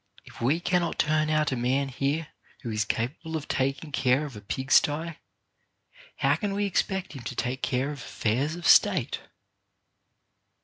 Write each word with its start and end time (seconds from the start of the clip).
If 0.25 0.41
we 0.41 0.59
cannot 0.59 0.97
turn 0.97 1.29
out 1.29 1.51
a 1.51 1.55
man 1.55 1.89
here 1.89 2.29
who 2.63 2.71
is 2.71 2.85
capable 2.85 3.37
of 3.37 3.47
taking 3.47 3.91
care 3.91 4.25
of 4.25 4.35
a 4.35 4.41
pig 4.41 4.71
sty, 4.71 5.19
how 6.15 6.37
can 6.37 6.55
we 6.55 6.65
expect 6.65 7.13
him 7.13 7.21
to 7.21 7.35
take 7.35 7.61
care 7.61 7.91
of 7.91 7.99
affairs 7.99 8.55
of 8.55 8.65
State 8.65 9.19